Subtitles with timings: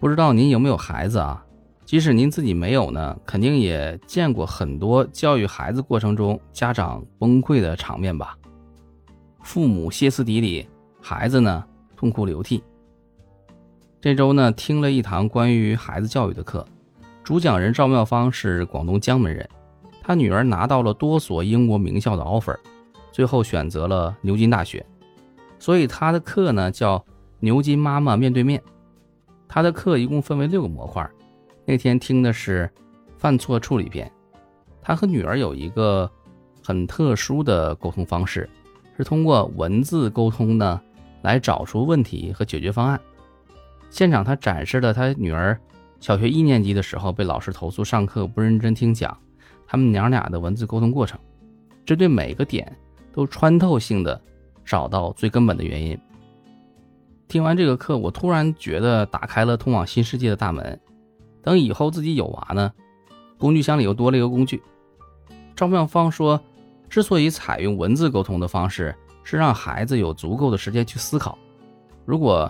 [0.00, 1.44] 不知道您有没有孩子啊？
[1.86, 8.36] 即使您自己没有呢，肯定也见过很多教育孩子过程中家长崩溃的场面吧？
[9.42, 10.66] 父母歇斯底里，
[11.00, 11.64] 孩子呢
[11.96, 12.62] 痛哭流涕。
[14.00, 16.66] 这周呢听了一堂关于孩子教育的课，
[17.22, 19.48] 主讲人赵妙芳是广东江门人，
[20.02, 22.56] 她女儿拿到了多所英国名校的 offer，
[23.12, 24.84] 最后选择了牛津大学，
[25.58, 27.02] 所以她的课呢叫
[27.40, 28.62] 牛津妈妈面对面。
[29.48, 31.08] 他的课一共分为六个模块，
[31.64, 32.70] 那天听的是
[33.16, 34.10] 犯错处理篇。
[34.82, 36.10] 他和女儿有一个
[36.62, 38.48] 很特殊的沟通方式，
[38.96, 40.80] 是通过文字沟通呢
[41.22, 43.00] 来找出问题和解决方案。
[43.90, 45.58] 现场，他展示了他女儿
[46.00, 49.16] 小学一年级的时候被老师投诉上课不认真听讲，
[49.66, 51.18] 他们娘俩的文字沟通过程，
[51.86, 52.76] 这对每个点
[53.12, 54.20] 都穿透性的
[54.64, 55.98] 找到最根本的原因。
[57.34, 60.80] 听完这个课，我突然觉得打开了通往新世界的大门。
[61.42, 62.72] 等以后自己有娃呢，
[63.38, 64.62] 工具箱里又多了一个工具。
[65.56, 66.40] 赵妙芳说，
[66.88, 71.36] 之所以采用文字沟通的方式，是让孩子有足够的时间去思考。
[72.04, 72.48] 如果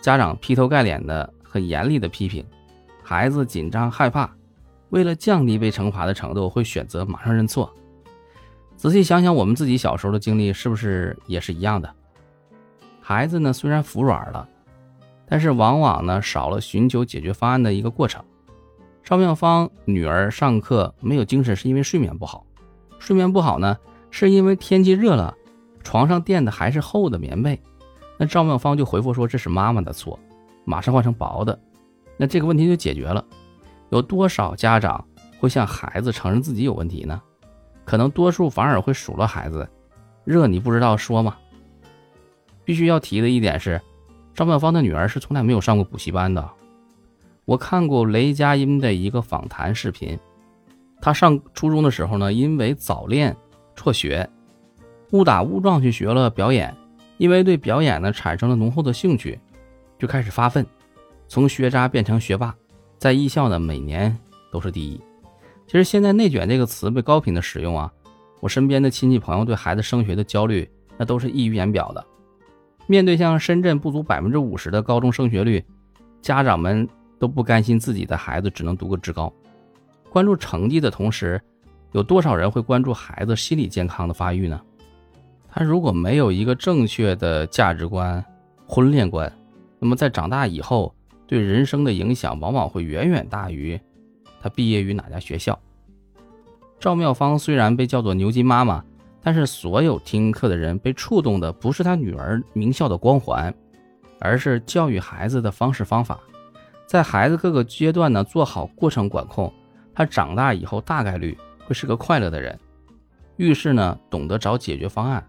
[0.00, 2.42] 家长劈头盖脸的、很严厉的批评，
[3.02, 4.34] 孩子紧张害怕，
[4.88, 7.70] 为了降低被惩罚的程度，会选择马上认错。
[8.78, 11.94] 仔细想想，我们自己小时候的经历是不是也是一样的？
[13.02, 14.48] 孩子呢，虽然服软了，
[15.26, 18.24] 但是往往呢少了寻求解决方案的一个过程。
[19.02, 22.46] 赵妙芳女儿上课没有精神，是因为睡眠不好。
[23.00, 23.76] 睡眠不好呢，
[24.10, 25.34] 是因为天气热了，
[25.82, 27.60] 床上垫的还是厚的棉被。
[28.16, 30.16] 那赵妙芳就回复说：“这是妈妈的错，
[30.64, 31.58] 马上换成薄的。”
[32.16, 33.24] 那这个问题就解决了。
[33.90, 35.04] 有多少家长
[35.40, 37.20] 会向孩子承认自己有问题呢？
[37.84, 39.68] 可能多数反而会数落孩子
[40.24, 41.36] ：“热你不知道说吗？”
[42.64, 43.80] 必须要提的一点是，
[44.34, 46.48] 张妙芳的女儿是从来没有上过补习班的。
[47.44, 50.18] 我看过雷佳音的一个访谈视频，
[51.00, 53.36] 他上初中的时候呢，因为早恋
[53.74, 54.28] 辍学，
[55.10, 56.74] 误打误撞去学了表演。
[57.18, 59.38] 因为对表演呢产生了浓厚的兴趣，
[59.96, 60.66] 就开始发奋，
[61.28, 62.52] 从学渣变成学霸，
[62.98, 64.18] 在艺校呢每年
[64.50, 65.00] 都是第一。
[65.66, 67.92] 其实现在“内卷”这个词被高频的使用啊，
[68.40, 72.04] 我身边的亲戚朋友对孩子升学的焦虑，那都是溢于言表的。
[72.86, 75.64] 面对像深圳不足百分之五十的高中升学率，
[76.20, 76.88] 家长们
[77.18, 79.32] 都不甘心自己的孩子只能读个职高。
[80.10, 81.40] 关注成绩的同时，
[81.92, 84.60] 有多少人会关注孩子心理健康的发育呢？
[85.48, 88.24] 他如果没有一个正确的价值观、
[88.66, 89.30] 婚恋观，
[89.78, 90.94] 那么在长大以后
[91.26, 93.78] 对人生的影响往往会远远大于
[94.40, 95.58] 他毕业于哪家学校。
[96.80, 98.84] 赵妙芳虽然被叫做牛津妈妈，
[99.22, 103.54] 但是所有听课的人被触动的不是他女儿名校的光环，
[104.18, 106.18] 而是教育孩子的方式方法。
[106.86, 109.52] 在孩子各个阶段呢做好过程管控，
[109.94, 112.58] 他长大以后大概率会是个快乐的人。
[113.36, 115.24] 遇事呢懂得找解决方案。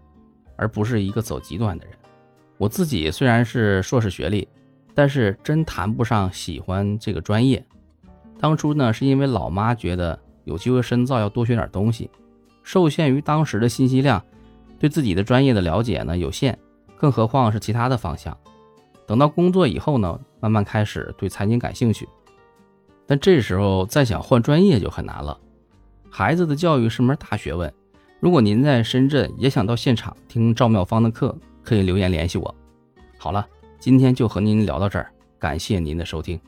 [0.56, 1.96] 而不是一个走极端的人。
[2.58, 4.46] 我自己虽然是硕士学历，
[4.94, 7.60] 但是真谈不上喜欢这个专业。
[8.38, 12.08] 当初呢，是因为老妈觉得有机会深造，要多学点东西。
[12.64, 14.20] 受限于当时的信息量，
[14.80, 16.58] 对自己的专业的了解呢有限，
[16.96, 18.36] 更何况是其他的方向。
[19.06, 22.08] 等到工作以后呢，慢慢开始对财经感兴趣。
[23.06, 25.38] 但这时候再想换专业就很难了。
[26.10, 27.72] 孩子的教育是门大学问。
[28.18, 32.54] 如果您在深圳也想到现场听赵妙芳的课，可以留言联系我。
[33.18, 33.46] 好了，
[33.78, 36.40] 今天就和您聊到这儿，感谢您的收听。